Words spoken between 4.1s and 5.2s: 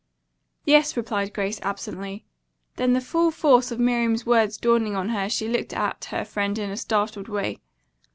words dawning on